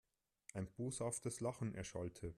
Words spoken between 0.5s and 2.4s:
Ein boshaftes Lachen erschallte.